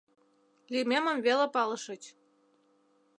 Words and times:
—Лӱмемым 0.71 1.17
веле 1.25 1.47
палышыч. 1.55 2.03